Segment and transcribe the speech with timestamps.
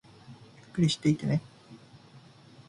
[0.57, 1.75] ゆっくりしていってねー